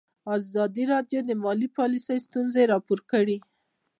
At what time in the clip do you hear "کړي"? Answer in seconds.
3.11-3.37